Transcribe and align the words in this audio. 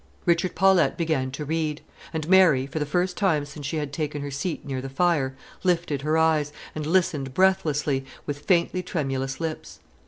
Richard 0.25 0.55
Paulette 0.55 0.97
began 0.97 1.29
to 1.29 1.45
read; 1.45 1.81
and 2.11 2.27
Mary, 2.27 2.65
for 2.65 2.79
the 2.79 2.87
first 2.87 3.15
time 3.15 3.45
since 3.45 3.63
she 3.67 3.77
had 3.77 3.93
taken 3.93 4.23
her 4.23 4.31
seat 4.31 4.65
near 4.65 4.81
the 4.81 4.89
fire, 4.89 5.37
lifted 5.63 6.01
her 6.01 6.17
eyes, 6.17 6.51
and 6.73 6.87
listened 6.87 7.35
breathlessly, 7.35 8.03
with 8.25 8.39
faintly 8.39 8.81
tremulous 8.81 9.39
lips. 9.39 9.79